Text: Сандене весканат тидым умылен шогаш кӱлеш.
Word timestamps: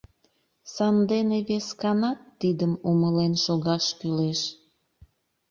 Сандене 0.73 1.39
весканат 1.49 2.19
тидым 2.39 2.73
умылен 2.89 3.33
шогаш 3.43 3.85
кӱлеш. 3.99 4.41